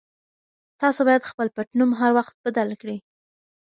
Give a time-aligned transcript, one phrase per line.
[0.79, 2.97] تاسي باید خپل پټنوم هر وخت بدل کړئ.